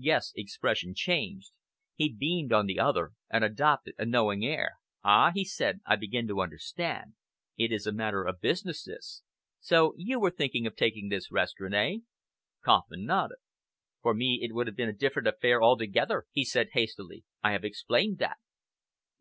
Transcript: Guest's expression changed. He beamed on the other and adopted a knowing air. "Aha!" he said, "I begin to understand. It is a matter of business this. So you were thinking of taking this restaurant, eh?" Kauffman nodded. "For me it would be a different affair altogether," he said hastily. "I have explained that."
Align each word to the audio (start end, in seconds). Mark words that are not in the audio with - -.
Guest's 0.00 0.34
expression 0.36 0.94
changed. 0.94 1.50
He 1.96 2.14
beamed 2.14 2.52
on 2.52 2.66
the 2.66 2.78
other 2.78 3.14
and 3.28 3.42
adopted 3.42 3.96
a 3.98 4.06
knowing 4.06 4.44
air. 4.46 4.76
"Aha!" 5.02 5.32
he 5.34 5.44
said, 5.44 5.80
"I 5.84 5.96
begin 5.96 6.28
to 6.28 6.40
understand. 6.40 7.14
It 7.56 7.72
is 7.72 7.84
a 7.84 7.90
matter 7.90 8.22
of 8.22 8.40
business 8.40 8.84
this. 8.84 9.24
So 9.58 9.94
you 9.96 10.20
were 10.20 10.30
thinking 10.30 10.64
of 10.68 10.76
taking 10.76 11.08
this 11.08 11.32
restaurant, 11.32 11.74
eh?" 11.74 11.96
Kauffman 12.64 13.04
nodded. 13.04 13.38
"For 14.00 14.14
me 14.14 14.38
it 14.48 14.54
would 14.54 14.76
be 14.76 14.82
a 14.84 14.92
different 14.92 15.26
affair 15.26 15.60
altogether," 15.60 16.26
he 16.30 16.44
said 16.44 16.68
hastily. 16.74 17.24
"I 17.42 17.50
have 17.50 17.64
explained 17.64 18.18
that." 18.18 18.36